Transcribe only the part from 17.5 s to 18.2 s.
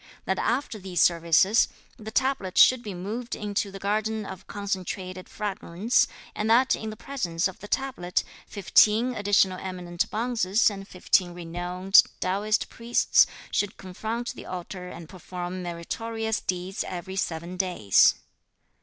days.